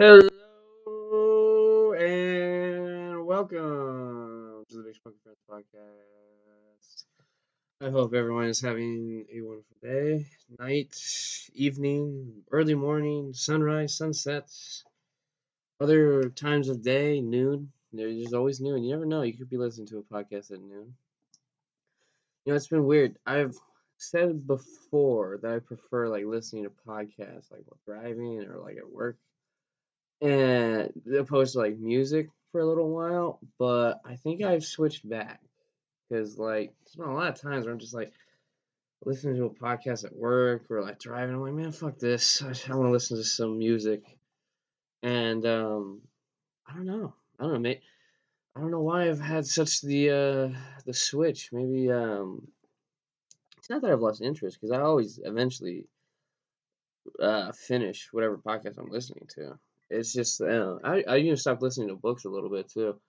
[0.00, 0.20] Hello
[1.92, 7.04] and welcome to the Big Smoky Friends podcast.
[7.80, 10.96] I hope everyone is having a wonderful day, night,
[11.52, 14.48] evening, early morning, sunrise, sunset,
[15.80, 17.72] other times of day, noon.
[17.92, 18.84] There's always noon.
[18.84, 19.22] You never know.
[19.22, 20.94] You could be listening to a podcast at noon.
[22.44, 23.18] You know, it's been weird.
[23.26, 23.56] I've
[23.96, 28.88] said before that I prefer like listening to podcasts like while driving or like at
[28.88, 29.16] work
[30.20, 35.40] and opposed to like music for a little while, but I think I've switched back
[36.08, 38.12] because like there's been a lot of times where I'm just like
[39.04, 41.34] listening to a podcast at work or like driving.
[41.34, 42.42] I'm like, man, fuck this.
[42.42, 44.02] I, I want to listen to some music,
[45.02, 46.00] and um,
[46.66, 47.14] I don't know.
[47.38, 47.82] I don't know, mate.
[48.56, 51.50] I don't know why I've had such the uh the switch.
[51.52, 52.48] Maybe um,
[53.58, 55.86] it's not that I've lost interest because I always eventually
[57.20, 59.58] uh finish whatever podcast I'm listening to
[59.90, 63.00] it's just uh, I I even stopped listening to books a little bit too,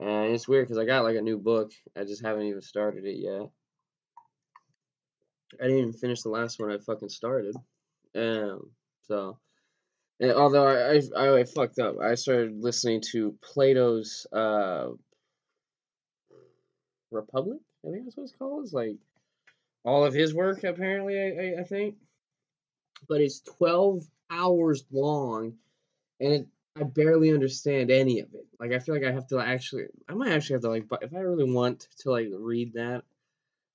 [0.00, 1.72] and it's weird because I got like a new book.
[1.96, 3.50] I just haven't even started it yet.
[5.60, 7.56] I didn't even finish the last one I fucking started,
[8.14, 8.70] um.
[9.02, 9.38] So,
[10.18, 14.88] and although I, I I fucked up, I started listening to Plato's uh
[17.10, 17.58] Republic.
[17.86, 18.64] I think that's what it's called.
[18.64, 18.96] It's like
[19.84, 21.20] all of his work apparently.
[21.20, 21.96] I I, I think,
[23.08, 25.58] but it's twelve hours long
[26.24, 28.46] and it, I barely understand any of it.
[28.58, 31.14] Like I feel like I have to actually, I might actually have to like, if
[31.14, 33.04] I really want to like read that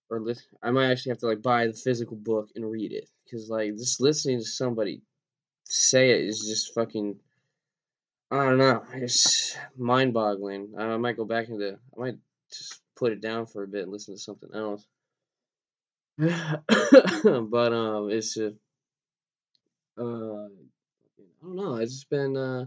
[0.10, 3.10] or listen, I might actually have to like buy the physical book and read it
[3.24, 5.02] because like just listening to somebody
[5.66, 7.16] say it is just fucking.
[8.32, 8.84] I don't know.
[8.94, 10.74] It's mind-boggling.
[10.78, 11.80] I might go back into.
[11.96, 12.18] I might
[12.52, 14.86] just put it down for a bit and listen to something else.
[16.18, 18.56] but um, it's just
[19.98, 20.48] uh,
[21.42, 21.76] I don't know.
[21.76, 22.66] It's just been uh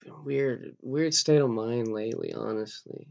[0.00, 3.08] been weird weird state of mind lately, honestly.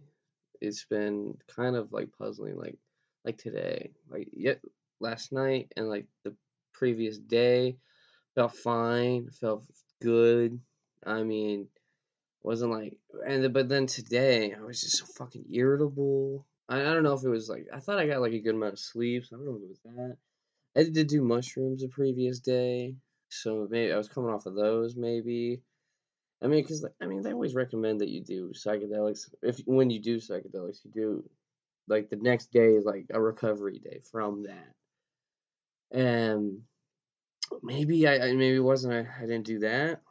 [0.61, 2.77] It's been kind of like puzzling like
[3.25, 3.91] like today.
[4.09, 4.61] Like yet
[4.99, 6.33] last night and like the
[6.73, 7.77] previous day
[8.35, 9.65] felt fine, felt
[10.01, 10.59] good.
[11.05, 11.67] I mean,
[12.41, 12.97] wasn't like
[13.27, 16.45] and but then today I was just so fucking irritable.
[16.69, 18.55] I, I don't know if it was like I thought I got like a good
[18.55, 20.17] amount of sleep, so I don't know if it was that.
[20.73, 22.95] I did do mushrooms the previous day,
[23.31, 25.61] so maybe I was coming off of those, maybe.
[26.41, 29.33] I mean, because I mean, they always recommend that you do psychedelics.
[29.41, 31.29] If when you do psychedelics, you do
[31.87, 34.73] like the next day is like a recovery day from that.
[35.91, 36.63] And
[37.63, 40.01] maybe I, I maybe it wasn't I, I didn't do that,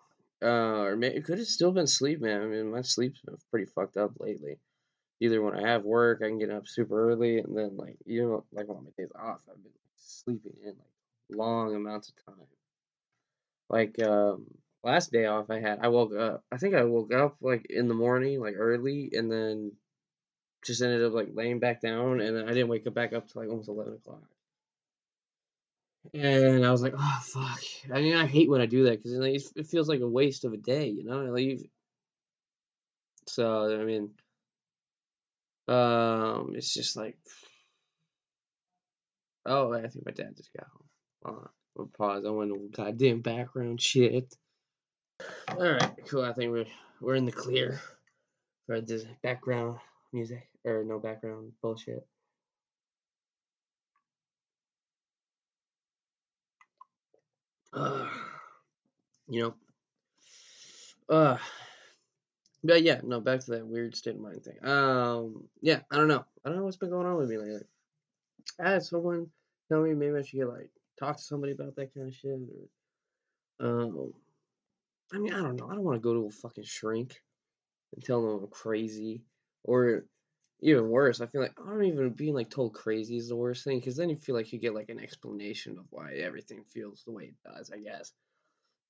[0.43, 2.43] uh, or maybe it could have still been sleep, man.
[2.43, 4.59] I mean, my sleep's been pretty fucked up lately.
[5.21, 8.23] Either when I have work, I can get up super early, and then like you
[8.23, 12.47] know, like on my days off, I've been sleeping in like long amounts of time.
[13.71, 14.47] Like um,
[14.83, 16.45] last day off I had, I woke up.
[16.51, 19.73] I think I woke up like in the morning, like early, and then
[20.65, 23.29] just ended up like laying back down, and then I didn't wake up back up
[23.29, 24.25] till like almost eleven o'clock.
[26.15, 27.61] And I was like, oh fuck.
[27.95, 30.45] I mean, I hate when I do that because like, it feels like a waste
[30.45, 31.21] of a day, you know.
[31.27, 31.71] Like,
[33.27, 34.11] so I mean,
[35.69, 37.17] um, it's just like,
[39.47, 40.67] oh, I think my dad just got
[41.25, 41.49] home.
[41.77, 42.25] Pause.
[42.27, 44.35] I want goddamn background shit.
[45.51, 46.25] Alright, cool.
[46.25, 46.67] I think we're
[47.01, 47.81] we're in the clear
[48.67, 49.79] for the background
[50.13, 52.07] music or no background bullshit.
[57.73, 58.09] Uh,
[59.29, 59.55] you know.
[61.09, 61.39] Uh
[62.63, 64.59] but yeah, no, back to that weird state of mind thing.
[64.63, 66.25] Um yeah, I don't know.
[66.45, 67.63] I don't know what's been going on with me lately.
[68.59, 69.29] I had someone
[69.69, 72.39] tell me maybe I should get like talk to somebody about that kind of shit
[73.61, 74.13] or um
[75.13, 75.69] I mean, I don't know.
[75.69, 77.21] I don't want to go to a fucking shrink
[77.95, 79.23] and tell them I'm crazy
[79.65, 80.05] or
[80.63, 83.65] even worse, I feel like I don't even being like told crazy is the worst
[83.65, 87.03] thing because then you feel like you get like an explanation of why everything feels
[87.05, 87.71] the way it does.
[87.71, 88.13] I guess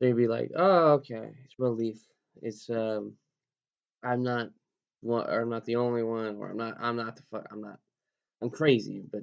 [0.01, 2.01] they'd be like, "Oh, okay, it's relief.
[2.43, 3.15] It's um,
[4.03, 4.51] I'm not
[5.01, 7.61] one, or I'm not the only one, or I'm not, I'm not the fuck, I'm
[7.61, 7.79] not,
[8.43, 9.23] I'm crazy, but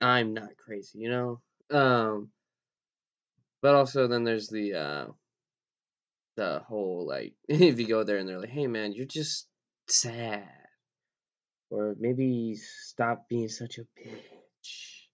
[0.00, 1.40] I'm not crazy, you know."
[1.72, 2.30] Um,
[3.62, 5.06] but also then there's the uh,
[6.36, 9.48] the whole like if you go there and they're like, "Hey, man, you're just
[9.88, 10.48] sad."
[11.72, 15.06] or maybe stop being such a bitch.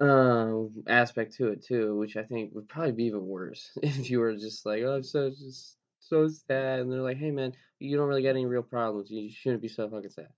[0.00, 4.20] Um aspect to it too which i think would probably be even worse if you
[4.20, 6.80] were just like oh i'm so just so sad.
[6.80, 9.10] And they're like hey man you don't really got any real problems.
[9.10, 10.28] You shouldn't be so fucking sad.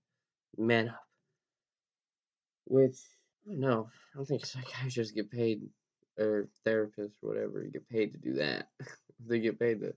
[0.57, 1.03] Man up.
[2.65, 2.97] Which
[3.49, 5.61] i i don't think psychiatrists get paid
[6.19, 8.67] or therapists or whatever get paid to do that
[9.27, 9.93] they get paid to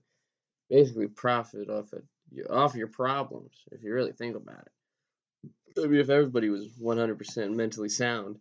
[0.69, 2.03] basically profit off of
[2.49, 5.81] off your problems if you really think about it.
[5.83, 8.37] I mean, if everybody was 100% mentally sound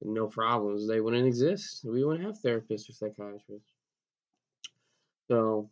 [0.00, 1.84] and no problems, they wouldn't exist.
[1.84, 3.72] We wouldn't have therapists or psychiatrists.
[5.26, 5.70] So,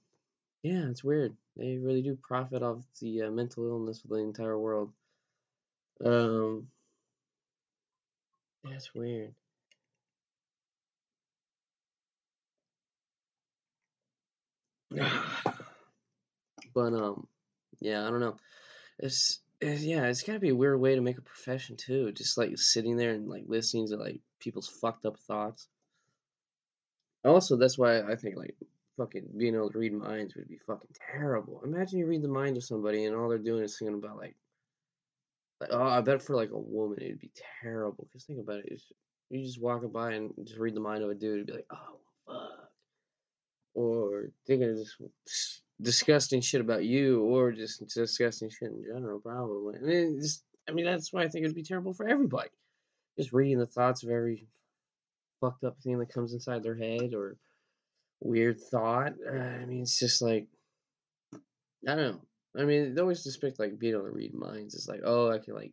[0.63, 1.37] yeah, it's weird.
[1.57, 4.93] They really do profit off the uh, mental illness of the entire world.
[6.05, 6.69] Um,
[8.71, 9.35] that's weird.
[16.75, 17.27] but um,
[17.81, 18.37] yeah, I don't know.
[18.99, 22.13] It's, it's yeah, it's gotta be a weird way to make a profession too.
[22.13, 25.67] Just like sitting there and like listening to like people's fucked up thoughts.
[27.25, 28.55] Also, that's why I think like
[28.97, 31.61] fucking being able to read minds would be fucking terrible.
[31.65, 34.37] Imagine you read the mind of somebody and all they're doing is thinking about like,
[35.71, 37.31] oh, I bet for like a woman it'd be
[37.63, 38.09] terrible.
[38.13, 38.81] Cause think about it,
[39.31, 41.67] you just walking by and just read the mind of a dude, and be like,
[41.71, 42.71] oh fuck,
[43.75, 49.77] or thinking of just disgusting shit about you, or just disgusting shit in general, probably.
[49.77, 52.51] I mean, just I mean that's why I think it'd be terrible for everybody.
[53.19, 54.47] Just reading the thoughts of every
[55.41, 57.37] fucked up thing that comes inside their head or
[58.21, 59.15] weird thought.
[59.27, 60.47] Uh, I mean, it's just like
[61.35, 62.21] I don't know.
[62.59, 64.75] I mean, they always suspect like being able to read minds.
[64.75, 65.73] It's like, oh, I can like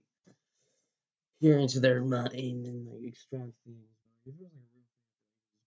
[1.39, 3.87] hear into their mind and like extract things.
[4.25, 4.31] Be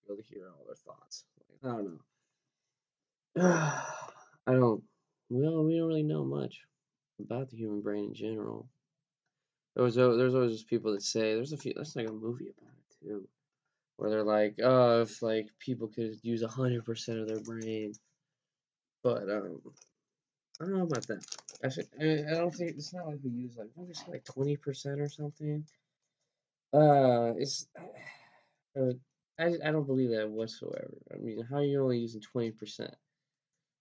[0.08, 1.24] able to hear all their thoughts.
[1.38, 2.00] Like, I don't
[3.36, 3.42] know.
[4.46, 4.82] I don't.
[5.28, 6.60] Well, we don't really know much
[7.20, 8.68] about the human brain in general.
[9.74, 11.74] There was there's always just people that say there's a few.
[11.76, 13.28] That's like a movie about it too
[13.96, 17.92] where they're like, oh, if like people could use hundred percent of their brain,
[19.02, 19.60] but um,
[20.60, 21.24] I don't know about that.
[21.62, 25.00] I, I don't think it's not like we use like maybe it's like twenty percent
[25.00, 25.64] or something.
[26.72, 27.66] Uh, it's
[28.78, 28.92] uh,
[29.38, 30.94] I I don't believe that whatsoever.
[31.12, 32.94] I mean, how are you only using twenty percent?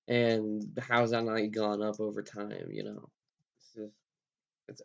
[0.08, 2.68] And how's that not gone up over time?
[2.70, 3.10] You know,
[3.58, 3.94] it's just
[4.68, 4.82] it's.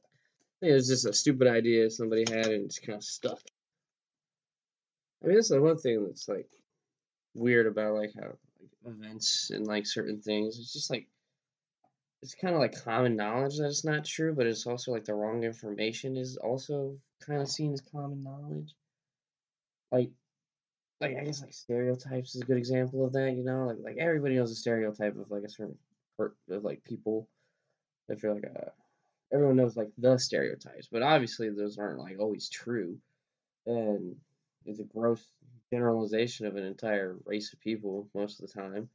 [0.63, 3.41] It was just a stupid idea somebody had and it's kind of stuck.
[5.23, 6.49] I mean, that's the one thing that's like
[7.35, 10.59] weird about like how like events and like certain things.
[10.59, 11.09] It's just like
[12.23, 15.15] it's kind of like common knowledge that it's not true, but it's also like the
[15.15, 18.75] wrong information is also kind of seen as common knowledge.
[19.91, 20.11] Like,
[21.01, 23.33] like I guess like stereotypes is a good example of that.
[23.33, 25.79] You know, like like everybody knows a stereotype of like a certain
[26.17, 27.27] part of like people.
[28.09, 28.73] If you're like a,
[29.33, 32.99] everyone knows like the stereotypes, but obviously those aren't like always true,
[33.67, 34.17] and
[34.67, 35.25] it's a gross
[35.73, 38.91] generalization of an entire race of people most of the time.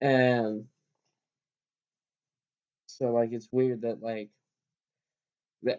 [0.00, 0.66] And
[2.98, 4.30] so like it's weird that like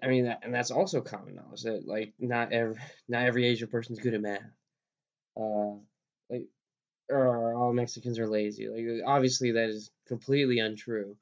[0.01, 2.77] I mean that, and that's also common knowledge that like not every
[3.07, 4.42] not every Asian person's good at math.
[5.39, 5.75] Uh
[6.30, 6.48] like
[7.10, 8.69] or all Mexicans are lazy.
[8.69, 11.18] Like obviously that is completely untrue.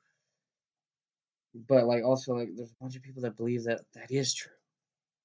[1.68, 4.52] But like also like there's a bunch of people that believe that that is true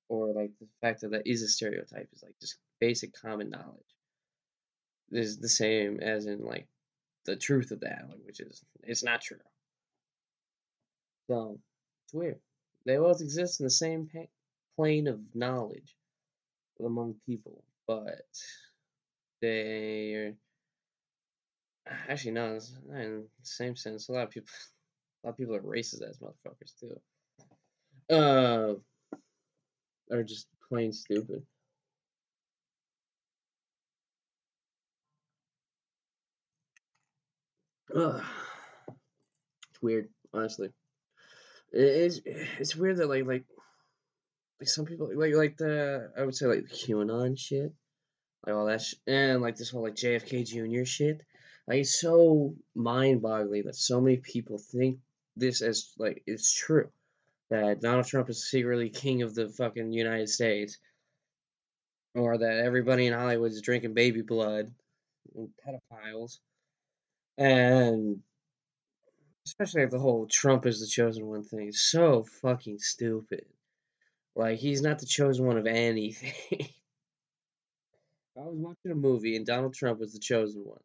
[0.08, 3.96] or like the fact that that is a stereotype is like just basic common knowledge
[5.10, 6.66] is the same as in like
[7.24, 9.38] the truth of that, like, which is it's not true.
[11.28, 11.58] So
[12.04, 12.40] it's weird.
[12.84, 14.08] They both exist in the same
[14.76, 15.96] plane of knowledge
[16.84, 18.26] among people, but
[19.40, 20.34] they are
[22.08, 24.08] actually no, it's not in the same sense.
[24.08, 24.48] A lot of people,
[25.24, 27.00] a lot of people are racist as motherfuckers too.
[28.14, 28.74] Uh,
[30.12, 31.44] are just plain stupid.
[37.94, 38.22] Ugh.
[39.70, 40.70] It's weird, honestly.
[41.78, 43.44] It's it's weird that like like
[44.60, 47.72] like some people like like the I would say like the QAnon shit,
[48.46, 50.84] like all that sh- and like this whole like JFK Jr.
[50.84, 51.20] shit.
[51.68, 55.00] Like it's so mind-boggling that so many people think
[55.36, 56.88] this as like it's true
[57.50, 60.78] that Donald Trump is secretly king of the fucking United States,
[62.14, 64.72] or that everybody in Hollywood is drinking baby blood,
[65.34, 66.38] and pedophiles,
[67.36, 68.20] and
[69.46, 73.46] especially like the whole Trump is the chosen one thing is so fucking stupid.
[74.34, 76.32] Like he's not the chosen one of anything.
[78.36, 80.80] I was watching a movie and Donald Trump was the chosen one.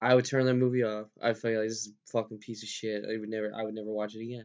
[0.00, 1.06] I would turn that movie off.
[1.20, 3.04] I feel like this is a fucking piece of shit.
[3.04, 4.44] I would never I would never watch it again.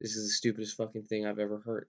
[0.00, 1.88] This is the stupidest fucking thing I've ever heard.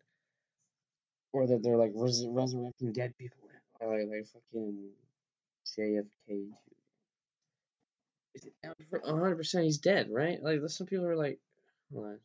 [1.34, 3.38] Or that they're like res- resurrecting dead people.
[3.80, 4.90] Like, like fucking
[5.78, 6.48] JFK.
[9.02, 10.42] One hundred percent, he's dead, right?
[10.42, 11.40] Like some people are like,
[11.90, 12.20] what?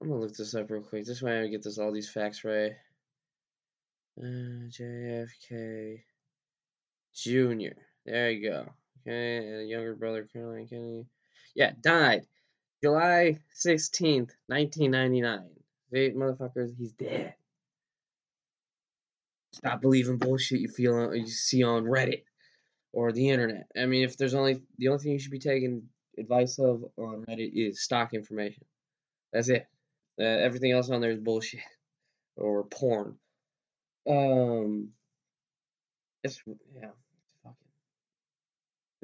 [0.00, 1.04] I'm gonna look this up real quick.
[1.04, 2.72] This way I get this all these facts right.
[4.18, 6.00] Uh, JFK
[7.14, 7.78] Jr.
[8.04, 8.68] There you go.
[9.02, 11.06] Okay, and a younger brother, Caroline Kennedy.
[11.54, 12.26] Yeah, died
[12.82, 15.48] July 16th, 1999.
[15.94, 17.34] Eight motherfuckers, he's dead.
[19.52, 22.22] Stop believing bullshit you feel on, you see on Reddit
[22.96, 23.66] or the internet.
[23.76, 25.82] I mean, if there's only the only thing you should be taking
[26.18, 28.64] advice of on Reddit is stock information.
[29.34, 29.66] That's it.
[30.18, 31.60] Uh, everything else on there is bullshit
[32.36, 33.18] or porn.
[34.08, 34.88] Um,
[36.24, 36.40] it's
[36.74, 36.88] yeah,
[37.44, 37.56] fucking.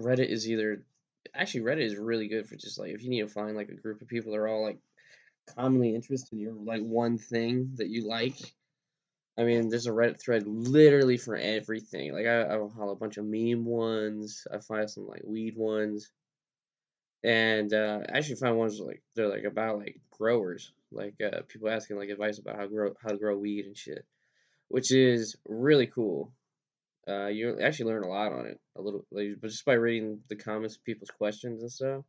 [0.00, 0.86] Reddit is either
[1.34, 3.74] actually Reddit is really good for just like if you need to find like a
[3.74, 4.78] group of people that are all like
[5.54, 8.38] commonly interested in your like one thing that you like.
[9.38, 12.12] I mean, there's a Reddit thread literally for everything.
[12.12, 14.46] Like I, I follow a bunch of meme ones.
[14.52, 16.10] I find some like weed ones,
[17.24, 21.70] and uh, I actually find ones like they're like about like growers, like uh, people
[21.70, 24.04] asking like advice about how grow how to grow weed and shit,
[24.68, 26.32] which is really cool.
[27.08, 30.20] Uh, you actually learn a lot on it, a little, like, but just by reading
[30.28, 32.04] the comments, people's questions and stuff.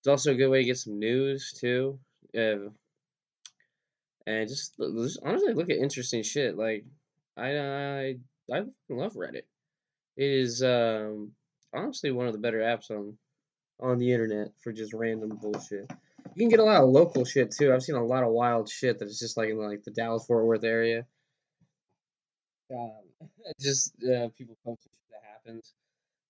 [0.00, 2.00] It's also a good way to get some news too,
[2.36, 2.70] uh,
[4.26, 6.56] and just, just honestly look at interesting shit.
[6.56, 6.84] Like,
[7.36, 8.16] I I
[8.52, 9.42] I love Reddit.
[10.16, 11.32] It is um,
[11.74, 13.16] honestly one of the better apps on
[13.80, 15.90] on the internet for just random bullshit.
[16.34, 17.72] You can get a lot of local shit too.
[17.72, 20.24] I've seen a lot of wild shit that is just like in like the Dallas
[20.26, 21.04] Fort Worth area.
[22.72, 22.92] Um,
[23.60, 25.72] just uh, people posting shit that happens,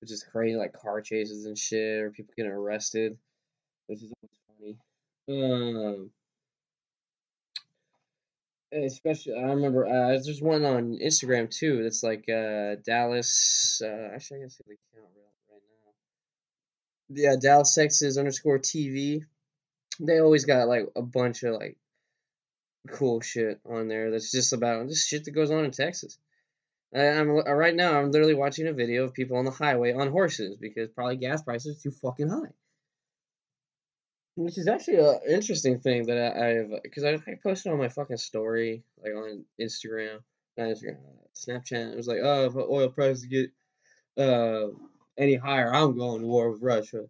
[0.01, 3.19] which is crazy, like car chases and shit, or people getting arrested,
[3.87, 4.77] which is always
[5.29, 5.43] funny.
[5.43, 6.11] Um,
[8.73, 11.83] especially, I remember uh, there's one on Instagram too.
[11.83, 13.81] That's like uh, Dallas.
[13.85, 15.13] Uh, actually, I can see the account
[15.51, 15.61] right
[17.11, 17.23] now.
[17.23, 19.25] Yeah, Dallas Texas underscore TV.
[20.01, 21.77] They always got like a bunch of like
[22.89, 24.11] cool shit on there.
[24.11, 26.19] That's just about just shit that goes on in Texas.
[26.95, 27.99] I'm uh, right now.
[27.99, 31.43] I'm literally watching a video of people on the highway on horses because probably gas
[31.43, 32.53] prices are too fucking high.
[34.35, 37.89] Which is actually an interesting thing that I, I've because I, I posted on my
[37.89, 40.21] fucking story like on Instagram,
[40.57, 40.97] not Instagram,
[41.35, 41.93] Snapchat.
[41.93, 43.51] It was like, oh, if oil prices get
[44.17, 44.69] uh
[45.19, 47.05] any higher, I'm going to war with Russia,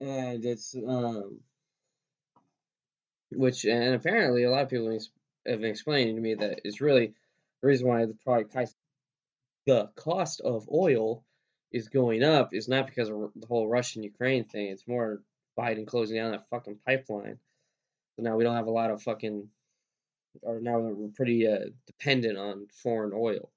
[0.00, 1.40] and it's um,
[3.30, 4.90] which and apparently a lot of people
[5.46, 7.12] have been explaining to me that it's really
[7.60, 8.74] the reason why the price
[9.66, 11.24] the cost of oil
[11.72, 14.68] is going up is not because of the whole Russian Ukraine thing.
[14.68, 15.20] It's more
[15.58, 17.38] Biden closing down that fucking pipeline.
[18.16, 19.48] So now we don't have a lot of fucking,
[20.42, 23.50] or now we're pretty uh, dependent on foreign oil,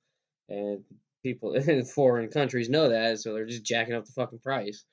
[0.50, 0.84] and
[1.24, 4.84] people in foreign countries know that, so they're just jacking up the fucking price.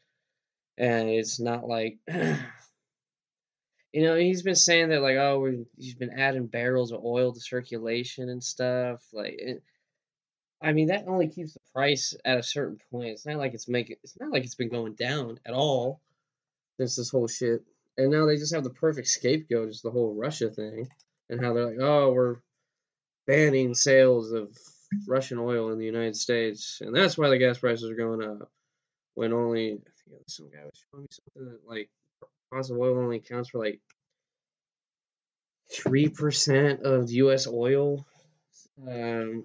[0.76, 6.46] And it's not like, you know, he's been saying that like, oh, he's been adding
[6.46, 9.36] barrels of oil to circulation and stuff, like.
[9.38, 9.62] It,
[10.60, 13.10] I mean, that only keeps the price at a certain point.
[13.10, 13.94] It's not like it's making.
[14.02, 16.00] It's not like it's been going down at all
[16.78, 17.62] since this whole shit.
[17.96, 20.88] And now they just have the perfect scapegoat, is the whole Russia thing,
[21.28, 22.36] and how they're like, oh, we're
[23.26, 24.56] banning sales of
[25.06, 28.50] Russian oil in the United States, and that's why the gas prices are going up.
[29.14, 31.90] When only, I think some guy was showing me something that like
[32.52, 33.80] of oil only accounts for like
[35.70, 37.46] three percent of U.S.
[37.46, 38.06] oil.
[38.80, 39.44] Um,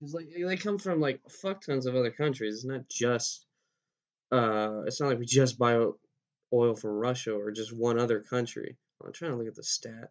[0.00, 2.54] because like they come from like fuck tons of other countries.
[2.54, 3.44] It's not just
[4.32, 5.74] uh, it's not like we just buy
[6.54, 8.76] oil from Russia or just one other country.
[9.04, 10.10] I'm trying to look at the stat.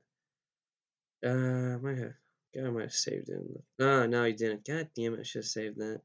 [1.26, 2.14] Uh, I might have,
[2.54, 3.40] God, I might have saved it.
[3.80, 4.68] Ah, no, he didn't.
[4.68, 6.02] God damn it, I should have saved that.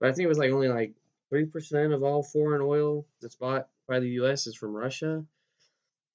[0.00, 0.94] But I think it was like only like
[1.28, 4.46] three percent of all foreign oil that's bought by the U.S.
[4.46, 5.24] is from Russia.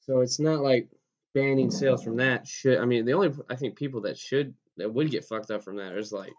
[0.01, 0.89] So it's not like
[1.33, 2.79] banning sales from that should.
[2.79, 5.77] I mean, the only I think people that should that would get fucked up from
[5.77, 6.33] that is like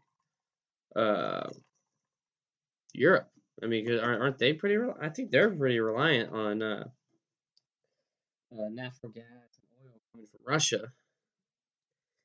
[0.97, 1.49] uh,
[2.93, 3.29] Europe.
[3.63, 4.77] I mean, aren't they pretty?
[5.01, 6.85] I think they're pretty reliant on uh,
[8.53, 10.93] uh, natural gas and oil coming from Russia,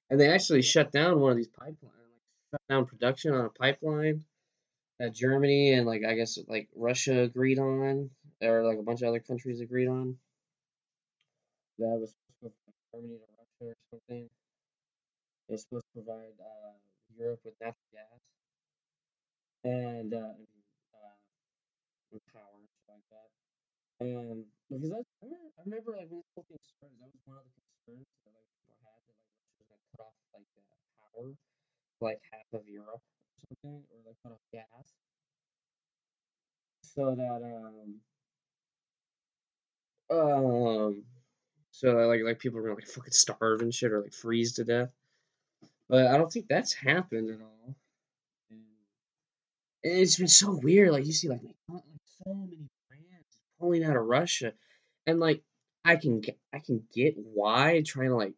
[0.10, 3.50] and they actually shut down one of these pipelines, like shut down production on a
[3.50, 4.24] pipeline
[5.00, 8.10] that Germany and like I guess like Russia agreed on,
[8.41, 10.17] or like a bunch of other countries agreed on.
[11.79, 14.29] That was supposed to Germany to Russia or something.
[15.50, 16.74] It's supposed to provide uh,
[17.17, 18.19] Europe with natural gas
[19.63, 21.15] and uh, uh,
[22.34, 23.29] power and stuff like that.
[24.00, 27.24] And because I, I, remember, I remember like when this whole thing started, that was
[27.25, 30.18] one of the concerns that like people had that like Russia was gonna cut off
[30.34, 31.27] like uh, power,
[32.01, 34.88] like half of Europe or something, or like cut off gas,
[36.86, 37.98] so that um
[40.13, 41.04] um
[41.72, 44.54] so that, like like people were gonna like fucking starve and shit or like freeze
[44.54, 44.94] to death.
[45.89, 47.75] But I don't think that's happened at all
[49.84, 50.92] it's been so weird.
[50.92, 51.84] Like you see, like, like
[52.25, 52.58] so many
[53.60, 54.54] pulling out of Russia,
[55.06, 55.42] and like
[55.84, 56.22] I can
[56.54, 58.34] I can get why trying to like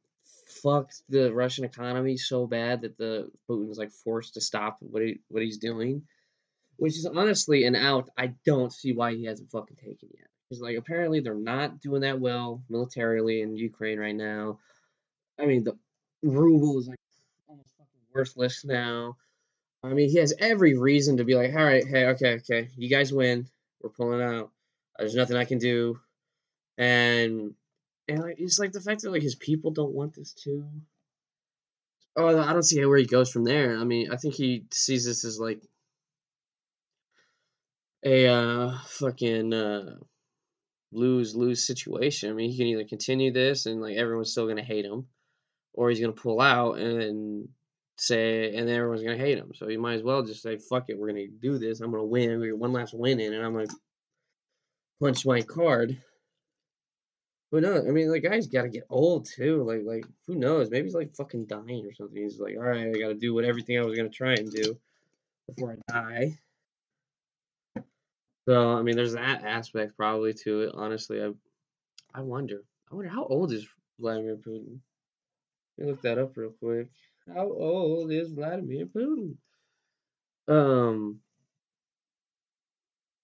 [0.49, 5.19] fuck the Russian economy so bad that the Putin's like forced to stop what he
[5.29, 6.03] what he's doing,
[6.77, 10.27] which is honestly an out I don't see why he hasn't fucking taken yet.
[10.49, 14.59] Because like apparently they're not doing that well militarily in Ukraine right now.
[15.39, 15.77] I mean the
[16.23, 16.99] ruble is like
[17.47, 19.17] almost fucking worthless now.
[19.83, 22.89] I mean he has every reason to be like, all right, hey, okay, okay, you
[22.89, 23.47] guys win,
[23.81, 24.51] we're pulling out.
[24.99, 25.99] There's nothing I can do,
[26.77, 27.53] and
[28.09, 30.65] and like it's like the fact that like his people don't want this too.
[32.17, 33.77] Oh, I don't see where he goes from there.
[33.77, 35.61] I mean, I think he sees this as like
[38.03, 39.95] a uh, fucking uh,
[40.91, 42.29] lose lose situation.
[42.29, 45.07] I mean, he can either continue this and like everyone's still gonna hate him,
[45.73, 47.47] or he's gonna pull out and
[47.97, 49.51] say, and then everyone's gonna hate him.
[49.55, 51.79] So you might as well just say, "Fuck it, we're gonna do this.
[51.79, 52.41] I'm gonna win.
[52.41, 53.67] We get one last win in, and I'm gonna
[55.01, 55.97] punch my card."
[57.51, 57.87] Who knows?
[57.87, 59.63] I mean, the guy's got to get old too.
[59.63, 60.69] Like, like who knows?
[60.69, 62.21] Maybe he's like fucking dying or something.
[62.21, 64.51] He's like, all right, I got to do what everything I was gonna try and
[64.51, 64.77] do
[65.47, 66.39] before I die.
[68.47, 70.71] So, I mean, there's that aspect probably to it.
[70.73, 71.31] Honestly, I,
[72.13, 72.63] I wonder.
[72.91, 73.67] I wonder how old is
[73.99, 74.79] Vladimir Putin.
[75.77, 76.89] Let me look that up real quick.
[77.31, 79.35] How old is Vladimir Putin?
[80.47, 81.19] Um,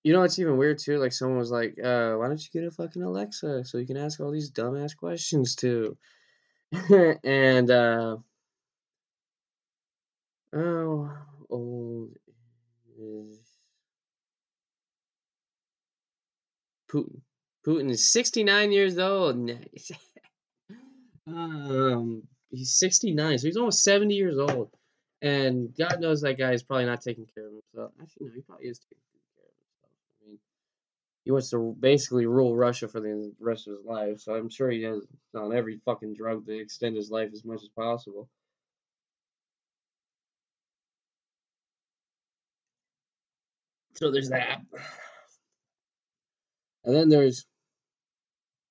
[0.06, 1.00] you know it's even weird too?
[1.00, 3.98] Like someone was like, uh, why don't you get a fucking Alexa so you can
[3.98, 5.98] ask all these dumbass questions too?
[7.24, 8.18] and uh
[10.54, 11.12] oh
[11.50, 12.16] old
[13.00, 13.40] is
[16.92, 17.22] Putin.
[17.66, 19.52] Putin is 69 years old.
[21.28, 22.22] Um
[22.52, 24.70] he's 69, so he's almost 70 years old.
[25.24, 27.94] And God knows that guy is probably not taking care of himself.
[28.00, 29.02] Actually, no, he probably is taking
[31.26, 34.22] he wants to basically rule Russia for the rest of his life.
[34.22, 35.02] So I'm sure he has
[35.34, 38.30] on every fucking drug to extend his life as much as possible.
[43.96, 44.62] So there's that.
[46.84, 47.48] And then there's,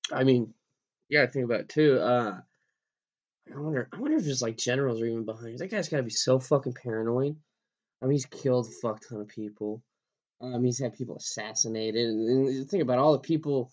[0.09, 0.53] I mean,
[1.09, 1.99] yeah, think about it too.
[1.99, 2.39] Uh,
[3.53, 5.59] I wonder, I wonder if just like generals are even behind.
[5.59, 7.35] That guy's got to be so fucking paranoid.
[8.01, 9.83] I mean, he's killed a fuck ton of people.
[10.41, 13.71] Um, he's had people assassinated, and think about all the people.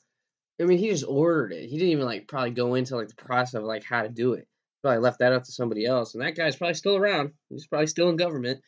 [0.60, 1.68] I mean, he just ordered it.
[1.68, 4.34] He didn't even like probably go into like the process of like how to do
[4.34, 4.46] it.
[4.82, 7.32] Probably left that up to somebody else, and that guy's probably still around.
[7.48, 8.60] He's probably still in government,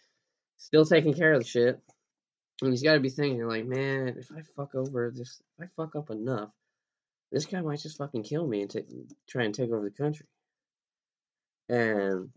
[0.57, 1.81] still taking care of the shit.
[2.63, 5.69] And he's got to be thinking like, man, if I fuck over this, if I
[5.77, 6.51] fuck up enough,
[7.33, 8.87] this guy might just fucking kill me and take,
[9.29, 10.27] try and take over the country.
[11.69, 12.31] And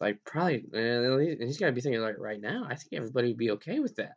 [0.00, 2.66] like probably, and he's got to be thinking like right now.
[2.68, 4.14] I think everybody would be okay with that.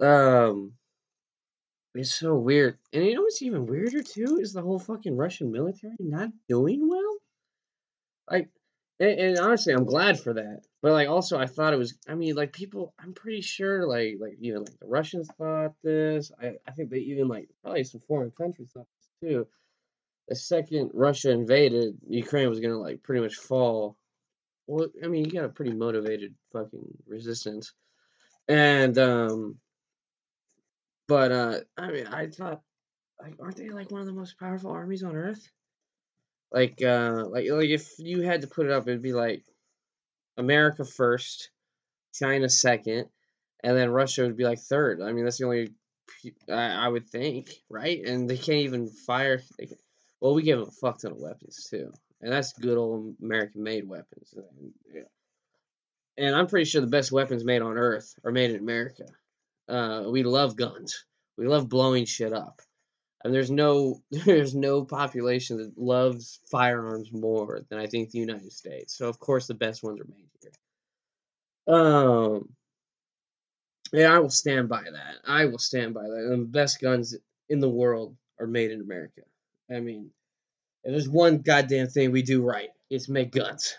[0.00, 0.72] Um,
[1.94, 2.78] it's so weird.
[2.92, 6.88] And you know what's even weirder too is the whole fucking Russian military not doing
[6.88, 7.16] well.
[8.30, 8.48] Like,
[9.00, 10.62] and, and, honestly, I'm glad for that.
[10.82, 11.98] But like, also, I thought it was.
[12.08, 12.94] I mean, like people.
[12.98, 16.30] I'm pretty sure, like, like even like the Russians thought this.
[16.40, 19.46] I, I think they even like probably some foreign countries thought this too.
[20.28, 23.96] The second Russia invaded, Ukraine was gonna like pretty much fall.
[24.66, 27.72] Well, I mean, you got a pretty motivated fucking resistance,
[28.48, 29.58] and um,
[31.06, 32.62] but uh, I mean, I thought,
[33.20, 35.46] like, aren't they like one of the most powerful armies on Earth?
[36.50, 39.44] Like, uh, like, like if you had to put it up, it'd be like
[40.36, 41.50] America first,
[42.14, 43.08] China second,
[43.62, 45.02] and then Russia would be like third.
[45.02, 45.74] I mean, that's the only
[46.48, 48.02] I, I would think, right?
[48.04, 49.42] And they can't even fire.
[49.58, 49.76] Can,
[50.20, 51.92] well, we give them a fuck ton of weapons too,
[52.24, 54.34] and that's good old American-made weapons.
[54.92, 55.02] Yeah.
[56.16, 59.04] And I'm pretty sure the best weapons made on Earth are made in America.
[59.68, 61.04] Uh, we love guns.
[61.36, 62.62] We love blowing shit up.
[63.22, 68.52] And there's no there's no population that loves firearms more than I think the United
[68.52, 68.96] States.
[68.96, 71.76] So of course the best ones are made here.
[71.76, 72.48] Um
[73.92, 75.16] yeah, I will stand by that.
[75.26, 76.28] I will stand by that.
[76.30, 77.16] The best guns
[77.50, 79.22] in the world are made in America.
[79.70, 80.10] I mean,
[80.84, 83.74] if there's one goddamn thing we do right, it's make guns.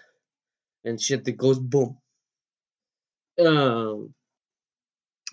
[0.84, 1.98] And shit that goes boom.
[3.40, 4.14] Um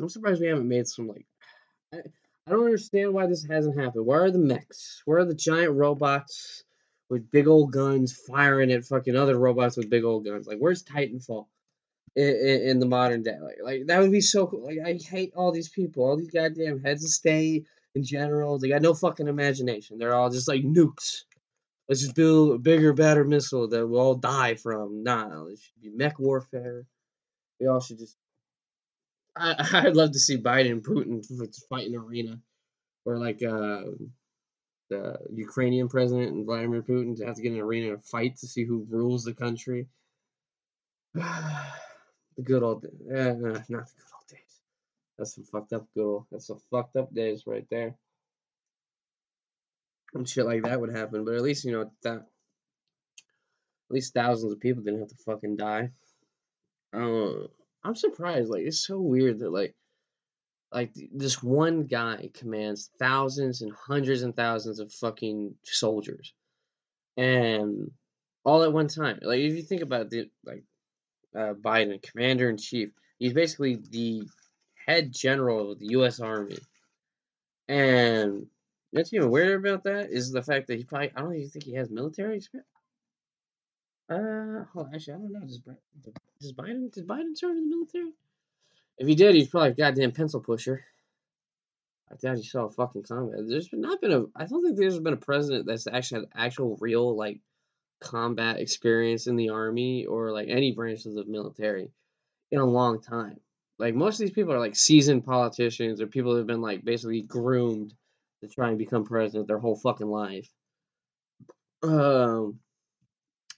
[0.01, 1.27] I'm surprised we haven't made some like.
[1.93, 1.99] I,
[2.47, 4.07] I don't understand why this hasn't happened.
[4.07, 5.03] Where are the mechs?
[5.05, 6.65] Where are the giant robots
[7.09, 10.47] with big old guns firing at fucking other robots with big old guns?
[10.47, 11.47] Like, where's Titanfall
[12.17, 13.37] in, in, in the modern day?
[13.41, 14.65] Like, like that would be so cool.
[14.65, 18.59] Like, I hate all these people, all these goddamn heads of state in general.
[18.59, 19.99] They got no fucking imagination.
[19.99, 21.25] They're all just like nukes.
[21.89, 25.03] Let's just build a bigger, better missile that we'll all die from.
[25.03, 26.87] Nah, it should be mech warfare.
[27.61, 28.17] We all should just
[29.37, 29.55] I,
[29.87, 31.25] I'd love to see Biden and Putin
[31.69, 32.39] fight in arena,
[33.05, 33.83] or like uh,
[34.91, 38.37] the Ukrainian president and Vladimir Putin to have to get in an arena and fight
[38.39, 39.87] to see who rules the country.
[41.15, 44.61] the good old, eh, not the good old days.
[45.19, 46.27] That's some fucked up good old.
[46.31, 47.95] That's some fucked up days right there.
[50.15, 52.27] And shit like that would happen, but at least you know that.
[53.91, 55.91] At least thousands of people didn't have to fucking die.
[56.95, 57.47] Uh,
[57.85, 58.49] I'm surprised.
[58.49, 59.75] Like it's so weird that like
[60.73, 66.33] like this one guy commands thousands and hundreds and thousands of fucking soldiers
[67.17, 67.91] and
[68.45, 70.65] all at one time like if you think about the like
[71.37, 74.23] uh, biden commander in chief he's basically the
[74.87, 76.57] head general of the u.s army
[77.69, 78.47] and
[78.93, 81.65] what's even weirder about that is the fact that he probably i don't even think
[81.65, 82.69] he has military experience
[84.11, 85.41] uh, on, actually, I don't know.
[85.41, 85.61] Does,
[86.41, 88.13] does Biden did Biden serve in the military?
[88.99, 90.85] If he did, he's probably a goddamn pencil pusher.
[92.11, 93.41] I doubt he saw a fucking combat.
[93.49, 94.25] There's not been a.
[94.37, 97.41] I don't think there's been a president that's actually had actual real like
[98.01, 101.91] combat experience in the army or like any branches of the military
[102.51, 103.41] in a long time.
[103.79, 107.23] Like most of these people are like seasoned politicians or people have been like basically
[107.23, 107.95] groomed
[108.43, 110.51] to try and become president their whole fucking life.
[111.83, 112.59] Um,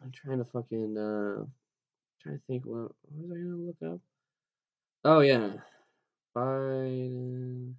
[0.03, 1.45] I'm trying to fucking uh,
[2.21, 4.01] trying to think what what was I gonna look up?
[5.05, 5.51] Oh yeah,
[6.37, 7.75] Biden.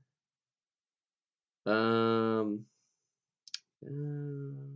[1.66, 2.66] Um,
[3.84, 4.76] uh,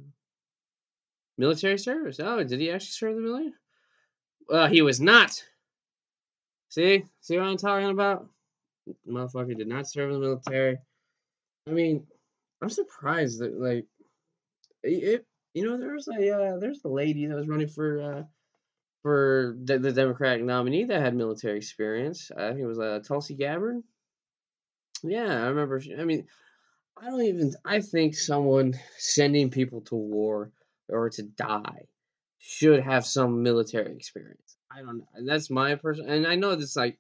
[1.38, 2.20] military service.
[2.20, 3.54] Oh, did he actually serve the military?
[4.48, 5.44] Well, he was not.
[6.70, 8.28] See, see what I'm talking about?
[9.08, 10.78] Motherfucker did not serve in the military.
[11.68, 12.08] I mean,
[12.62, 13.86] I'm surprised that like
[14.84, 15.26] it.
[15.54, 18.24] You know, there's a uh, there's a lady that was running for uh,
[19.02, 22.32] for the, the Democratic nominee that had military experience.
[22.36, 23.82] I think it was uh, Tulsi Gabbard.
[25.04, 25.82] Yeah, I remember.
[25.98, 26.28] I mean,
[26.98, 27.54] I don't even.
[27.66, 30.52] I think someone sending people to war
[30.90, 31.88] or to die
[32.40, 34.58] should have some military experience.
[34.72, 35.08] I don't know.
[35.26, 37.00] That's my person, and I know this like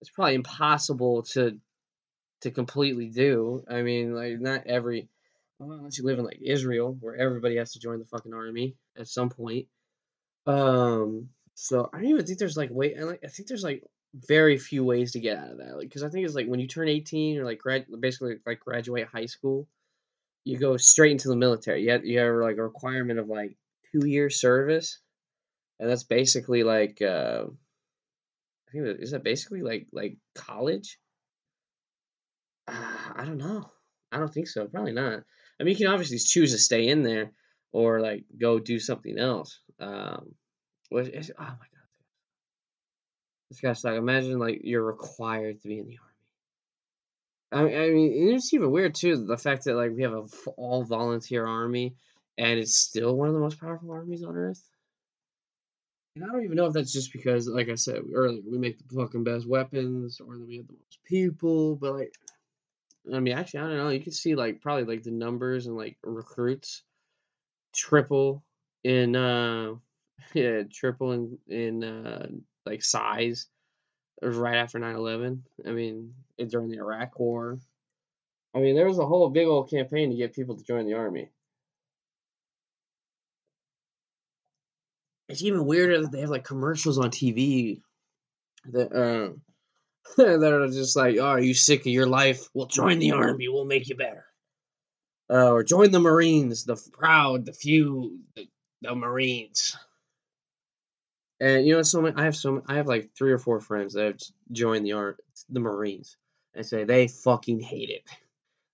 [0.00, 1.58] it's probably impossible to
[2.42, 3.64] to completely do.
[3.68, 5.08] I mean, like not every
[5.58, 8.76] well, unless you live in like Israel, where everybody has to join the fucking army
[8.96, 9.66] at some point.
[10.46, 13.84] Um, so I don't even think there's like wait, and like I think there's like
[14.14, 15.76] very few ways to get out of that.
[15.76, 18.60] Like, because I think it's like when you turn 18 or like grad, basically like
[18.60, 19.68] graduate high school,
[20.44, 21.82] you go straight into the military.
[21.82, 23.56] You have, you have like a requirement of like
[23.92, 24.98] two years service,
[25.78, 27.44] and that's basically like uh,
[28.68, 30.98] I think is that basically like like college.
[32.70, 33.70] Uh, I don't know.
[34.12, 34.66] I don't think so.
[34.66, 35.24] Probably not.
[35.60, 37.32] I mean, you can obviously choose to stay in there
[37.72, 39.60] or like go do something else.
[39.78, 40.34] Um,
[40.90, 41.88] which is, oh my god,
[43.50, 45.98] this guy's like imagine like you're required to be in the
[47.52, 47.72] army.
[47.72, 50.24] I, I mean, it's even weird too the fact that like we have a
[50.56, 51.96] all volunteer army
[52.38, 54.62] and it's still one of the most powerful armies on earth.
[56.16, 58.78] And I don't even know if that's just because, like I said earlier, we make
[58.78, 62.14] the fucking best weapons or that we have the most people, but like
[63.12, 63.88] I mean, actually, I don't know.
[63.88, 66.82] You can see like probably like the numbers and like recruits
[67.74, 68.42] triple
[68.84, 69.74] in uh
[70.34, 72.28] yeah triple in in uh
[72.66, 73.46] like size.
[74.22, 75.40] Right after 9-11.
[75.66, 77.58] I mean, during the Iraq War.
[78.54, 80.92] I mean, there was a whole big old campaign to get people to join the
[80.94, 81.30] army.
[85.30, 87.80] It's even weirder that they have like commercials on TV
[88.66, 89.32] that uh
[90.16, 92.48] that are just like, oh, are you sick of your life?
[92.54, 93.48] We'll join the army.
[93.48, 94.24] We'll make you better.
[95.30, 98.48] Uh, or join the Marines, the proud, the few, the,
[98.82, 99.76] the Marines.
[101.40, 103.60] And you know, so many, I have so many, I have like three or four
[103.60, 104.20] friends that have
[104.52, 106.16] joined the art, the Marines,
[106.54, 108.02] and say they fucking hate it.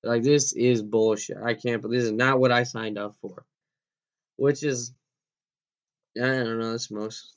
[0.02, 1.36] like this is bullshit.
[1.36, 1.82] I can't.
[1.82, 3.44] But this is not what I signed up for.
[4.36, 4.92] Which is,
[6.16, 6.74] I don't know.
[6.74, 7.36] It's most.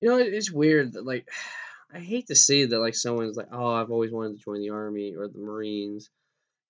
[0.00, 0.92] You know, it's weird.
[0.92, 1.28] That, like
[1.92, 4.70] I hate to see that like someone's like, oh, I've always wanted to join the
[4.70, 6.10] army or the Marines,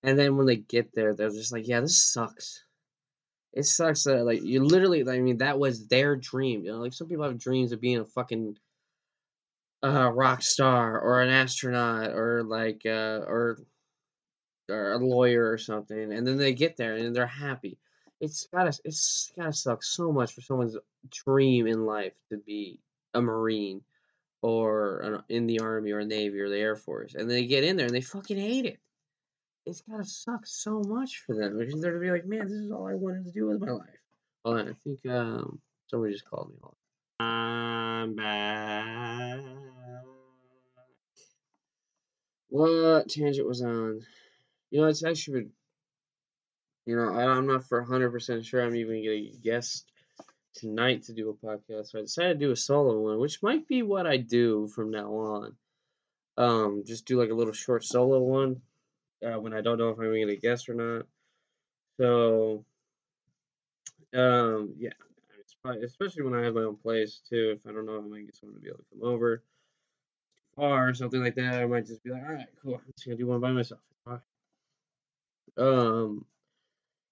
[0.03, 2.63] and then when they get there, they're just like, yeah, this sucks.
[3.51, 6.63] It sucks that like you literally, I mean, that was their dream.
[6.63, 8.57] You know, like some people have dreams of being a fucking
[9.83, 13.57] uh, rock star or an astronaut or like uh, or
[14.69, 17.77] or a lawyer or something, and then they get there and they're happy.
[18.21, 20.77] It's gotta it's gotta suck so much for someone's
[21.09, 22.79] dream in life to be
[23.13, 23.81] a marine
[24.41, 27.87] or in the army or navy or the air force, and they get in there
[27.87, 28.79] and they fucking hate it.
[29.65, 32.71] It's gotta suck so much for them because they're gonna be like, man, this is
[32.71, 33.87] all I wanted to do with my life.
[34.45, 36.69] Hold on, I think um somebody just called me.
[37.19, 39.41] I'm back.
[42.49, 44.01] What tangent was on?
[44.71, 45.51] You know, it's actually, been.
[46.85, 49.91] you know, I, I'm not for 100% sure I'm even going to guest
[50.55, 51.87] tonight to do a podcast.
[51.87, 54.91] So I decided to do a solo one, which might be what I do from
[54.91, 55.55] now on.
[56.37, 58.61] Um, just do like a little short solo one
[59.25, 61.05] uh, when I don't know if I'm going to guest or not.
[61.99, 62.63] So,
[64.13, 64.91] um, yeah,
[65.83, 67.57] especially when I have my own place too.
[67.57, 69.43] If I don't know I might get someone to be able to come over,
[70.55, 73.17] or something like that, I might just be like, all right, cool, I'm just gonna
[73.17, 73.81] do one by myself.
[75.57, 76.25] Um,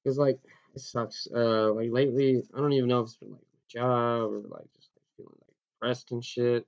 [0.06, 0.39] cause like
[0.77, 1.27] it sucks.
[1.33, 4.67] Uh, like lately, I don't even know if it's been like my job or like
[4.75, 6.65] just like feeling like depressed and shit.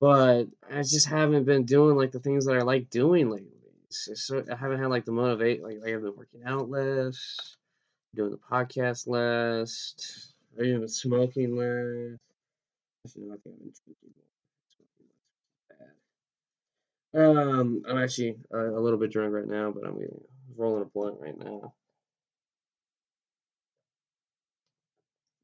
[0.00, 3.48] But I just haven't been doing like the things that I like doing lately.
[3.90, 5.62] So I haven't had like the motivate.
[5.62, 7.56] Like I have been working out less,
[8.14, 9.94] doing the podcast less,
[10.88, 12.18] smoking less.
[13.06, 14.12] I've been drinking
[17.14, 17.54] more.
[17.54, 19.98] Um, I'm actually uh, a little bit drunk right now, but I'm
[20.56, 21.74] rolling a blunt right now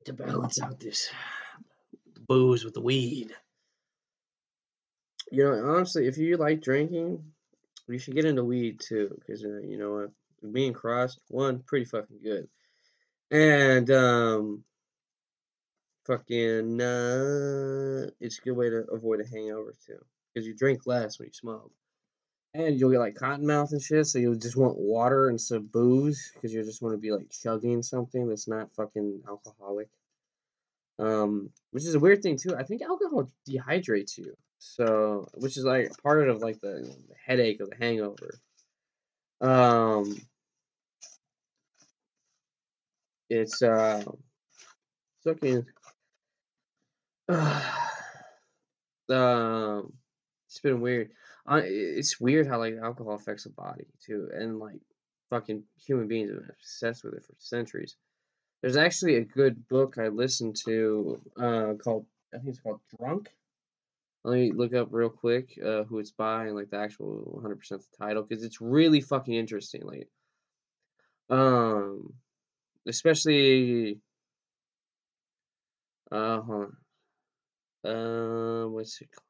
[0.09, 1.11] to balance out this
[2.27, 3.33] booze with the weed.
[5.31, 7.23] You know, honestly, if you like drinking,
[7.87, 11.85] you should get into weed too, because uh, you know what, being crossed, one pretty
[11.85, 12.49] fucking good,
[13.31, 14.65] and um,
[16.07, 21.19] fucking, uh, it's a good way to avoid a hangover too, because you drink less
[21.19, 21.71] when you smoke,
[22.55, 25.71] and you'll get like cotton mouth and shit, so you'll just want water instead of
[25.71, 29.91] booze, because you just want to be like chugging something that's not fucking alcoholic.
[30.99, 32.57] Um, which is a weird thing too.
[32.57, 34.35] I think alcohol dehydrates you.
[34.59, 38.41] So, which is like part of like the, the headache of the hangover.
[39.41, 40.17] Um,
[43.31, 44.05] it's uh,
[45.25, 45.67] fucking.
[47.31, 49.93] Uh, um,
[50.47, 51.11] it's been weird.
[51.47, 54.81] Uh, it's weird how like alcohol affects the body too, and like
[55.31, 57.97] fucking human beings have been obsessed with it for centuries.
[58.61, 63.31] There's actually a good book I listened to uh, called I think it's called Drunk
[64.25, 67.69] let me look up real quick uh, who it's by and like the actual 100%
[67.69, 69.83] the title because it's really fucking interesting.
[69.85, 70.09] Like,
[71.31, 72.13] um,
[72.87, 74.01] especially
[76.11, 76.67] uh huh.
[77.89, 78.69] Uh?
[78.69, 79.25] What's it called?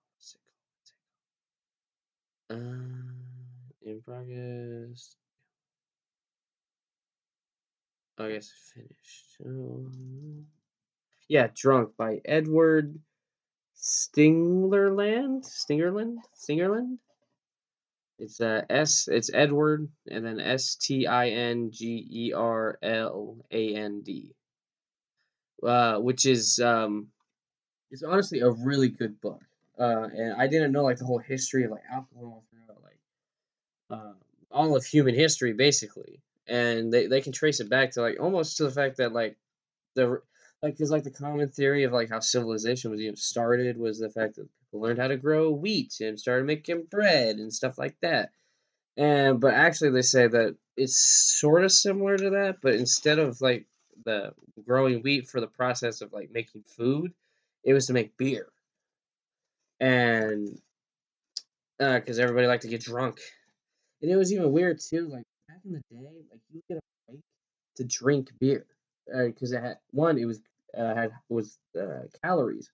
[2.51, 2.63] Uh,
[3.83, 5.17] in progress.
[8.19, 9.37] I guess finished.
[11.29, 12.99] Yeah, drunk by Edward
[13.77, 16.99] Stingerland, Stingerland, Stingerland.
[18.19, 19.09] It's uh, S.
[19.09, 24.35] It's Edward, and then S T I N G E R L A N D.
[25.63, 27.09] Uh, which is um,
[27.91, 29.43] it's honestly a really good book.
[29.79, 32.99] Uh, and I didn't know like the whole history of like alcohol throughout like
[33.91, 34.15] uh,
[34.51, 38.57] all of human history basically, and they they can trace it back to like almost
[38.57, 39.37] to the fact that like
[39.95, 40.21] the
[40.63, 44.11] like because like the common theory of like how civilization was even started was the
[44.11, 47.97] fact that people learned how to grow wheat and started making bread and stuff like
[48.03, 48.31] that.
[48.97, 53.41] And but actually they say that it's sort of similar to that but instead of
[53.41, 53.67] like
[54.05, 54.33] the
[54.67, 57.13] growing wheat for the process of like making food
[57.65, 58.49] it was to make beer.
[59.81, 60.59] And
[61.79, 63.21] because uh, everybody liked to get drunk.
[64.03, 65.25] And it was even weird too like
[65.59, 67.21] back in the day like you get a break
[67.77, 68.67] to drink beer
[69.07, 70.41] because uh, it had one, it was
[70.77, 72.71] uh, had was uh, calories,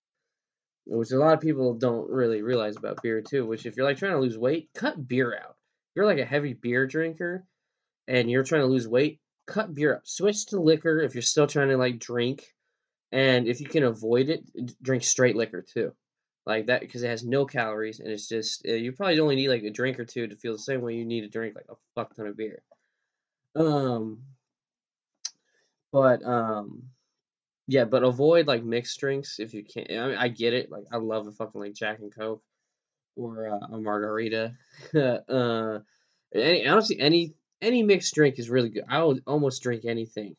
[0.85, 3.45] which a lot of people don't really realize about beer too.
[3.45, 5.55] Which if you're like trying to lose weight, cut beer out.
[5.91, 7.45] If you're like a heavy beer drinker,
[8.07, 10.01] and you're trying to lose weight, cut beer up.
[10.05, 12.53] Switch to liquor if you're still trying to like drink,
[13.11, 14.43] and if you can avoid it,
[14.81, 15.93] drink straight liquor too.
[16.45, 19.49] Like that because it has no calories and it's just uh, you probably only need
[19.49, 21.65] like a drink or two to feel the same way you need to drink like
[21.69, 22.61] a fuck ton of beer.
[23.55, 24.23] Um,
[25.91, 26.89] but um,
[27.67, 29.85] yeah, but avoid like mixed drinks if you can.
[29.89, 30.69] I mean, I get it.
[30.69, 32.43] Like, I love a fucking like Jack and Coke
[33.15, 34.53] or uh, a margarita.
[34.95, 35.79] uh,
[36.33, 38.83] any, honestly, any any mixed drink is really good.
[38.89, 40.35] I would almost drink anything.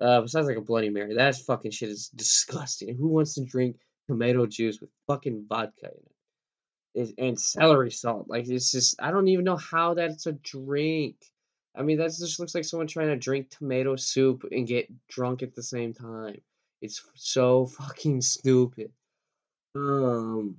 [0.00, 2.96] Uh, besides like a Bloody Mary, that fucking shit is disgusting.
[2.96, 3.76] Who wants to drink
[4.08, 5.86] tomato juice with fucking vodka
[6.94, 7.08] in it?
[7.08, 8.28] it and celery salt?
[8.28, 11.16] Like, it's just I don't even know how that's a drink.
[11.74, 15.42] I mean, that just looks like someone trying to drink tomato soup and get drunk
[15.42, 16.40] at the same time.
[16.80, 18.92] It's so fucking stupid.
[19.74, 20.56] Um,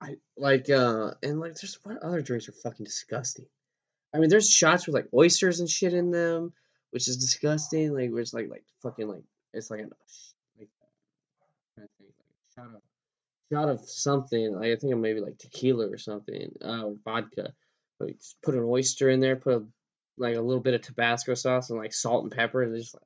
[0.00, 3.46] I like uh, and like, there's what other drinks are fucking disgusting.
[4.14, 6.52] I mean, there's shots with like oysters and shit in them,
[6.90, 7.92] which is disgusting.
[7.92, 9.84] Like, it's like like fucking like it's like a
[10.58, 10.68] like,
[11.78, 12.82] I think, like shot of
[13.52, 14.54] shot of something.
[14.54, 17.52] Like, I think maybe like tequila or something, uh, or vodka.
[18.02, 19.64] Like, put an oyster in there, put a,
[20.18, 23.02] like a little bit of Tabasco sauce and like salt and pepper, and just like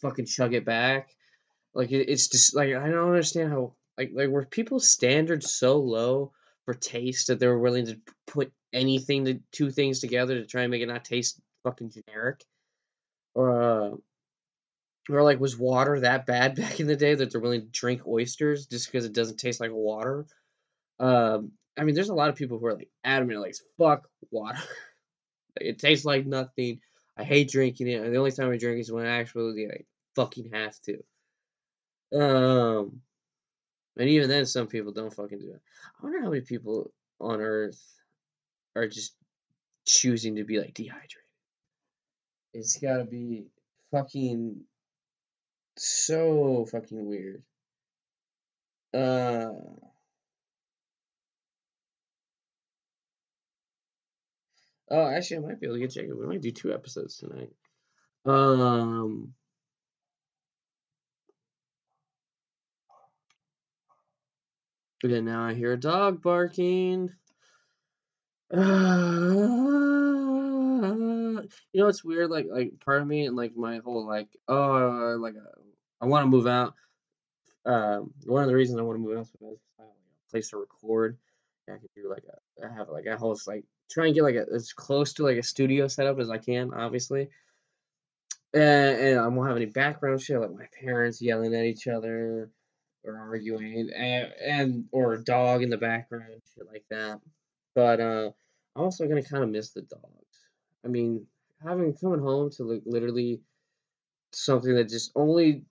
[0.00, 1.10] fucking chug it back.
[1.74, 5.78] Like it, it's just like I don't understand how like like were people's standards so
[5.78, 6.32] low
[6.64, 10.62] for taste that they were willing to put anything to two things together to try
[10.62, 12.44] and make it not taste fucking generic,
[13.34, 13.90] or uh,
[15.08, 18.06] or like was water that bad back in the day that they're willing to drink
[18.06, 20.26] oysters just because it doesn't taste like water?
[20.98, 24.58] Um, I mean, there's a lot of people who are like adamant, like fuck water.
[25.60, 26.80] it tastes like nothing.
[27.16, 28.02] I hate drinking it.
[28.02, 31.02] And the only time I drink is when I actually like fucking have to.
[32.18, 33.00] Um,
[33.98, 35.60] and even then, some people don't fucking do it.
[35.98, 37.82] I wonder how many people on Earth
[38.74, 39.14] are just
[39.86, 41.16] choosing to be like dehydrated.
[42.52, 43.46] It's gotta be
[43.90, 44.62] fucking
[45.76, 47.42] so fucking weird.
[48.94, 49.50] Uh,
[54.90, 56.18] oh, actually, I might be able to get Jacob.
[56.18, 57.50] We might do two episodes tonight.
[58.24, 59.34] Um,
[65.04, 67.10] okay, now I hear a dog barking.
[68.52, 68.58] Uh,
[71.72, 72.30] you know, it's weird.
[72.30, 75.60] Like, like part of me and like my whole like, oh, like uh,
[76.00, 76.74] I want to move out.
[77.64, 80.30] Um, one of the reasons I want to move out is because I have a
[80.30, 81.18] place to record.
[81.68, 84.34] I can do like a, I have like a whole like try and get like
[84.34, 87.28] a, as close to like a studio setup as I can, obviously.
[88.54, 92.50] And, and I won't have any background shit like my parents yelling at each other
[93.04, 97.20] or arguing, and, and or a dog in the background, shit like that.
[97.74, 98.30] But uh,
[98.74, 100.46] I'm also gonna kind of miss the dogs.
[100.84, 101.26] I mean,
[101.62, 103.40] having coming home to like literally
[104.32, 105.64] something that just only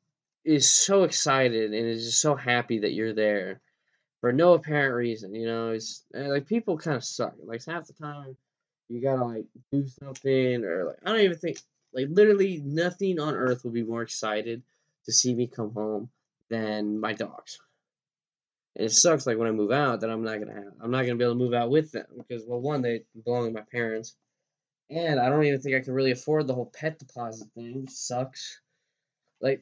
[0.43, 3.61] is so excited and is just so happy that you're there
[4.25, 5.35] for no apparent reason.
[5.35, 7.35] You know, it's eh, like people kind of suck.
[7.43, 8.35] Like half the time,
[8.89, 11.59] you gotta like do something or like I don't even think
[11.93, 14.63] like literally nothing on earth will be more excited
[15.05, 16.09] to see me come home
[16.49, 17.59] than my dogs.
[18.75, 21.03] And it sucks like when I move out that I'm not gonna have I'm not
[21.03, 23.65] gonna be able to move out with them because well one they belong to my
[23.71, 24.15] parents.
[24.89, 28.59] And I don't even think I can really afford the whole pet deposit thing, sucks.
[29.39, 29.61] Like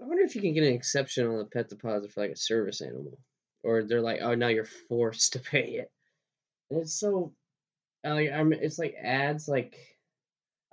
[0.00, 2.36] I wonder if you can get an exception on the pet deposit for like a
[2.36, 3.18] service animal.
[3.62, 5.90] Or they're like, oh now you're forced to pay it.
[6.70, 7.32] And it's so
[8.04, 9.76] like I'm it's like ads like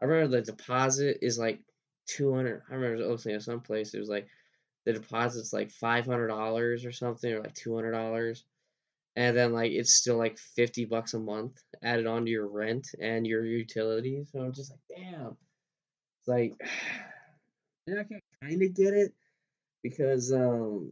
[0.01, 1.60] I remember the deposit is like
[2.07, 4.27] two hundred I remember opening at some place it was like
[4.86, 8.45] the deposit's like five hundred dollars or something, or like two hundred dollars,
[9.15, 13.27] and then like it's still like fifty bucks a month added onto your rent and
[13.27, 14.29] your utilities.
[14.31, 15.38] So I'm just like, damn.
[16.19, 16.53] It's like,
[17.88, 19.13] and I can kind of get it
[19.84, 20.91] because um,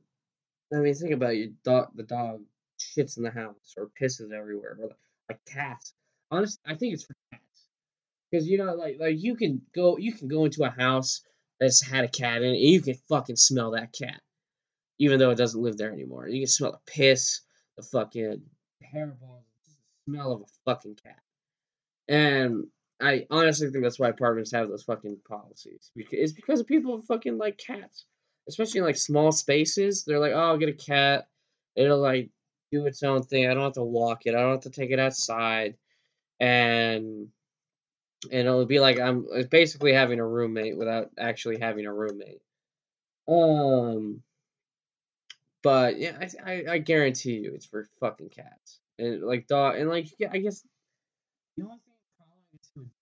[0.73, 1.89] I mean, think about your dog.
[1.95, 2.41] The dog
[2.79, 4.89] shits in the house or pisses everywhere, or
[5.29, 5.93] like cats.
[6.31, 7.67] Honestly, I think it's for cats
[8.31, 11.21] because you know, like like you can go you can go into a house
[11.59, 14.21] that's had a cat in it, and you can fucking smell that cat,
[14.99, 16.27] even though it doesn't live there anymore.
[16.27, 17.41] You can smell the piss,
[17.77, 18.41] the fucking
[18.93, 21.19] hairballs, the smell of a fucking cat.
[22.07, 22.67] And
[23.01, 25.91] I honestly think that's why apartments have those fucking policies.
[25.95, 28.05] It's because people fucking like cats,
[28.47, 30.03] especially in like small spaces.
[30.03, 31.27] They're like, oh, I'll get a cat.
[31.75, 32.29] It'll like
[32.71, 33.49] do its own thing.
[33.49, 34.35] I don't have to walk it.
[34.35, 35.75] I don't have to take it outside.
[36.39, 37.29] And
[38.31, 42.41] and it'll be like I'm basically having a roommate without actually having a roommate.
[43.27, 44.23] Um,
[45.63, 49.89] but yeah, I, I, I guarantee you it's for fucking cats and like dog and
[49.89, 50.63] like yeah, I guess
[51.57, 51.88] problem with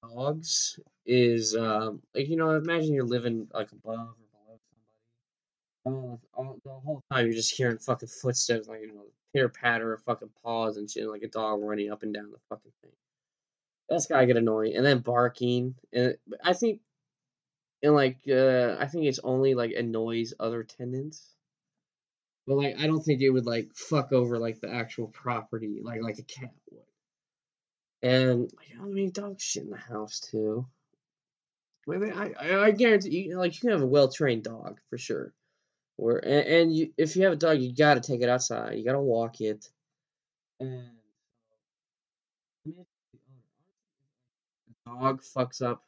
[0.01, 4.59] dogs is um like you know imagine you're living like above or below
[5.85, 6.19] somebody.
[6.33, 10.03] All, the whole time you're just hearing fucking footsteps like you know pitter patter of
[10.03, 12.91] fucking paws and shit like a dog running up and down the fucking thing
[13.89, 14.75] that's gotta get annoying.
[14.75, 16.81] And then barking, and I think,
[17.81, 21.35] and like, uh, I think it's only like annoys other tenants.
[22.45, 26.01] But like, I don't think it would like fuck over like the actual property, like
[26.01, 26.81] like a cat would.
[28.01, 30.65] And like, I mean, dog shit in the house too.
[31.89, 34.79] I, mean, I, I, I guarantee you, like, you can have a well trained dog
[34.89, 35.33] for sure.
[35.97, 38.77] Or and, and you, if you have a dog, you gotta take it outside.
[38.77, 39.67] You gotta walk it.
[40.59, 40.89] And
[44.85, 45.83] dog fucks up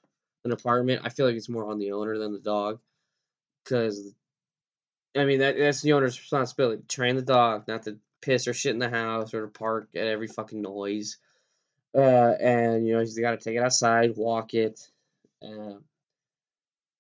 [0.45, 2.79] an apartment, I feel like it's more on the owner than the dog.
[3.63, 4.13] Because,
[5.15, 6.83] I mean, that that's the owner's responsibility.
[6.87, 10.07] Train the dog not to piss or shit in the house or to park at
[10.07, 11.17] every fucking noise.
[11.95, 14.91] Uh, and, you know, he's got to take it outside, walk it.
[15.41, 15.75] Uh,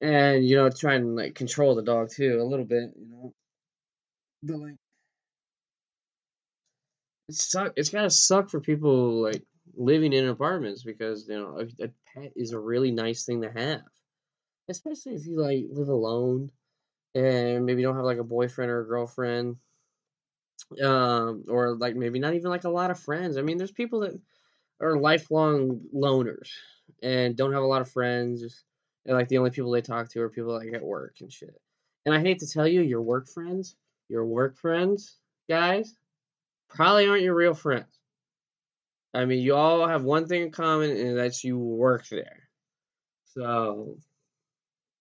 [0.01, 3.33] and, you know, try and, like, control the dog, too, a little bit, you know.
[4.43, 4.75] But, like,
[7.27, 7.73] It's suck.
[7.75, 9.43] It's gotta suck for people like
[9.75, 13.51] living in apartments because you know a, a pet is a really nice thing to
[13.51, 13.81] have,
[14.69, 16.51] especially if you like live alone
[17.15, 19.57] and maybe don't have like a boyfriend or a girlfriend,
[20.83, 23.37] um, or like maybe not even like a lot of friends.
[23.37, 24.19] I mean, there's people that
[24.81, 26.49] are lifelong loners
[27.01, 28.63] and don't have a lot of friends.
[29.05, 31.59] And like the only people they talk to are people like at work and shit.
[32.05, 33.75] And I hate to tell you, your work friends,
[34.07, 35.17] your work friends,
[35.49, 35.95] guys,
[36.69, 37.99] probably aren't your real friends.
[39.13, 42.47] I mean, you all have one thing in common, and that's you work there.
[43.33, 43.97] So,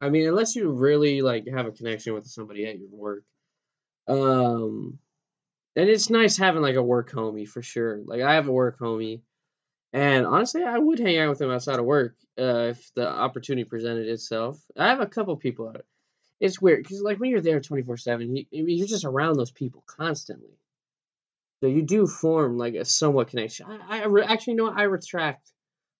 [0.01, 3.25] I mean, unless you really like have a connection with somebody at your work,
[4.07, 4.99] um,
[5.77, 8.01] and it's nice having like a work homie for sure.
[8.05, 9.21] Like I have a work homie,
[9.93, 13.65] and honestly, I would hang out with him outside of work uh, if the opportunity
[13.65, 14.61] presented itself.
[14.77, 15.69] I have a couple people.
[15.69, 15.85] Out.
[16.41, 19.83] It's weird because like when you're there twenty four seven, you're just around those people
[19.87, 20.59] constantly.
[21.61, 23.67] So you do form like a somewhat connection.
[23.67, 25.51] I, I re- actually know I retract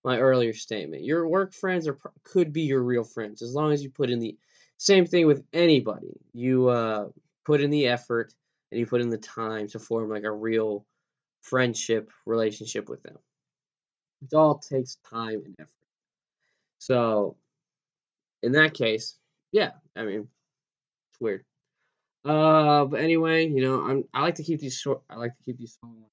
[0.05, 1.03] my earlier statement.
[1.03, 4.19] Your work friends are could be your real friends as long as you put in
[4.19, 4.37] the
[4.77, 6.21] same thing with anybody.
[6.33, 7.09] You uh,
[7.45, 8.33] put in the effort
[8.71, 10.85] and you put in the time to form like a real
[11.41, 13.17] friendship relationship with them.
[14.21, 15.69] It all takes time and effort.
[16.79, 17.35] So
[18.43, 19.17] in that case,
[19.51, 20.27] yeah, I mean,
[21.11, 21.43] it's weird.
[22.25, 25.01] Uh, but anyway, you know, I'm I like to keep these short.
[25.09, 26.05] I like to keep these songs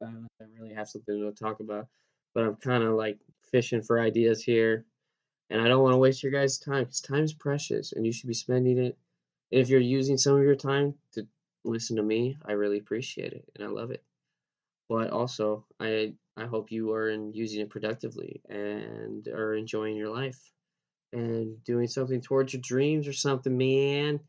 [0.00, 0.10] short.
[0.12, 1.88] Uh, I really have something to talk about,
[2.34, 3.18] but I'm kind of like
[3.50, 4.84] fishing for ideas here,
[5.50, 8.12] and I don't want to waste your guys' time because time is precious, and you
[8.12, 8.96] should be spending it.
[9.50, 11.26] And if you're using some of your time to
[11.64, 14.02] listen to me, I really appreciate it, and I love it.
[14.88, 20.10] But also, I I hope you are in using it productively and are enjoying your
[20.10, 20.40] life
[21.12, 24.20] and doing something towards your dreams or something, man.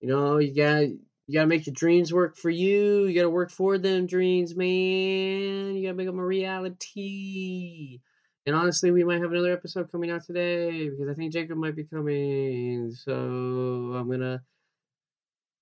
[0.00, 0.88] You know, you got
[1.26, 3.06] you gotta make your dreams work for you.
[3.06, 5.76] You gotta work for them dreams, man.
[5.76, 8.00] You gotta make them a reality.
[8.46, 11.76] And honestly, we might have another episode coming out today because I think Jacob might
[11.76, 12.92] be coming.
[12.92, 14.42] So I'm gonna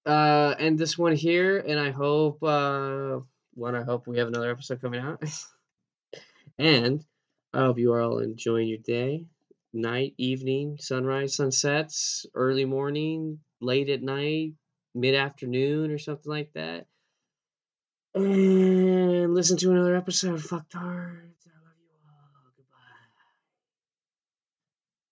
[0.06, 3.20] uh end this one here, and I hope uh
[3.54, 5.22] one, I hope we have another episode coming out.
[6.60, 7.02] and
[7.54, 9.24] I hope you are all enjoying your day,
[9.72, 14.52] night, evening, sunrise, sunsets, early morning, late at night,
[14.94, 16.86] mid afternoon, or something like that.
[18.14, 20.34] And listen to another episode.
[20.34, 21.39] Of Fuck tards.